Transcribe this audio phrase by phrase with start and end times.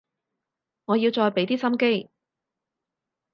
[0.85, 2.09] 我要再畀啲心機